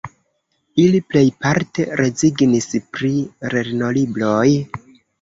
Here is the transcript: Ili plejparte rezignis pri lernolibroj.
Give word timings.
Ili 0.83 1.01
plejparte 1.11 1.87
rezignis 2.03 2.69
pri 2.97 3.13
lernolibroj. 3.55 4.47